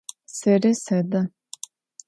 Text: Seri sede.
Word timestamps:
Seri 0.37 0.71
sede. 0.75 1.21